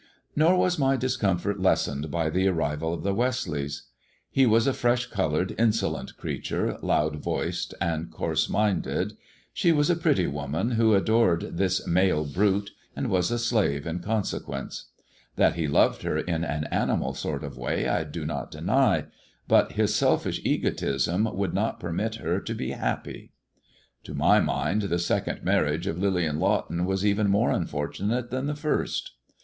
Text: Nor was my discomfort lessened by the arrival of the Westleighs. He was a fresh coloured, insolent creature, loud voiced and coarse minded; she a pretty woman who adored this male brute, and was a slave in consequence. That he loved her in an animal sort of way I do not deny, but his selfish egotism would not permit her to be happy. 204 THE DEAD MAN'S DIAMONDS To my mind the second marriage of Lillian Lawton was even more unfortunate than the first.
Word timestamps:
Nor 0.35 0.57
was 0.57 0.79
my 0.79 0.97
discomfort 0.97 1.59
lessened 1.59 2.09
by 2.09 2.31
the 2.31 2.47
arrival 2.47 2.91
of 2.91 3.03
the 3.03 3.13
Westleighs. 3.13 3.83
He 4.31 4.47
was 4.47 4.65
a 4.65 4.73
fresh 4.73 5.05
coloured, 5.05 5.53
insolent 5.59 6.17
creature, 6.17 6.79
loud 6.81 7.17
voiced 7.17 7.75
and 7.79 8.09
coarse 8.09 8.49
minded; 8.49 9.13
she 9.53 9.69
a 9.69 9.95
pretty 9.95 10.25
woman 10.25 10.71
who 10.71 10.95
adored 10.95 11.55
this 11.57 11.85
male 11.85 12.25
brute, 12.25 12.71
and 12.95 13.11
was 13.11 13.29
a 13.29 13.37
slave 13.37 13.85
in 13.85 13.99
consequence. 13.99 14.85
That 15.35 15.53
he 15.53 15.67
loved 15.67 16.01
her 16.01 16.17
in 16.17 16.43
an 16.43 16.63
animal 16.71 17.13
sort 17.13 17.43
of 17.43 17.55
way 17.55 17.87
I 17.87 18.03
do 18.03 18.25
not 18.25 18.49
deny, 18.49 19.05
but 19.47 19.73
his 19.73 19.93
selfish 19.93 20.41
egotism 20.43 21.25
would 21.31 21.53
not 21.53 21.79
permit 21.79 22.15
her 22.15 22.39
to 22.39 22.55
be 22.55 22.71
happy. 22.71 23.33
204 24.03 24.03
THE 24.03 24.03
DEAD 24.03 24.17
MAN'S 24.17 24.17
DIAMONDS 24.17 24.17
To 24.17 24.17
my 24.17 24.39
mind 24.39 24.81
the 24.89 24.99
second 24.99 25.43
marriage 25.43 25.85
of 25.85 25.99
Lillian 25.99 26.39
Lawton 26.39 26.85
was 26.85 27.05
even 27.05 27.29
more 27.29 27.51
unfortunate 27.51 28.31
than 28.31 28.47
the 28.47 28.55
first. 28.55 29.11